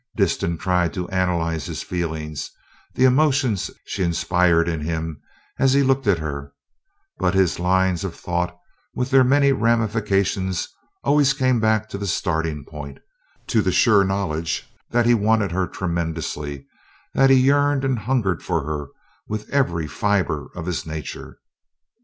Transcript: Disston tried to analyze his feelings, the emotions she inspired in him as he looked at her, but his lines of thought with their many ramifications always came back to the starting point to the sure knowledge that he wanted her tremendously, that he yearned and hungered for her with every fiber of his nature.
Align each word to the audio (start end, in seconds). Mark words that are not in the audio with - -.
Disston 0.17 0.57
tried 0.57 0.95
to 0.95 1.07
analyze 1.09 1.67
his 1.67 1.83
feelings, 1.83 2.49
the 2.95 3.03
emotions 3.05 3.69
she 3.85 4.01
inspired 4.01 4.67
in 4.67 4.79
him 4.81 5.21
as 5.59 5.73
he 5.73 5.83
looked 5.83 6.07
at 6.07 6.17
her, 6.17 6.53
but 7.19 7.35
his 7.35 7.59
lines 7.59 8.03
of 8.03 8.15
thought 8.15 8.57
with 8.95 9.11
their 9.11 9.23
many 9.23 9.51
ramifications 9.51 10.67
always 11.03 11.33
came 11.33 11.59
back 11.59 11.87
to 11.87 11.99
the 11.99 12.07
starting 12.07 12.65
point 12.65 12.97
to 13.45 13.61
the 13.61 13.71
sure 13.71 14.03
knowledge 14.03 14.67
that 14.89 15.05
he 15.05 15.13
wanted 15.13 15.51
her 15.51 15.67
tremendously, 15.67 16.65
that 17.13 17.29
he 17.29 17.35
yearned 17.35 17.85
and 17.85 17.99
hungered 17.99 18.41
for 18.41 18.63
her 18.65 18.87
with 19.27 19.47
every 19.51 19.85
fiber 19.85 20.49
of 20.55 20.65
his 20.65 20.83
nature. 20.83 21.37